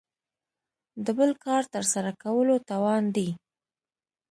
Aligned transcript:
د 1.05 1.07
بل 1.17 1.31
کار 1.45 1.63
تر 1.73 1.83
سره 1.93 2.11
کولو 2.21 2.55
توان 2.69 3.03
دی. 3.15 3.29